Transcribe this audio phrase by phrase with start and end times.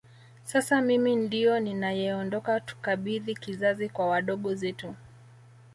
[0.43, 4.95] Sasa mimi ndio ninayeondoka tukabidhi kizazi kwa wadogo zetu